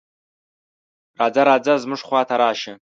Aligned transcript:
"راځه 1.19 1.41
راځه 1.49 1.73
زموږ 1.83 2.01
خواته 2.07 2.35
راشه". 2.41 2.73